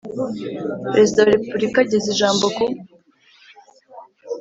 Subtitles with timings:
[0.91, 2.65] Perezida wa Repubulika ageza ijambo ku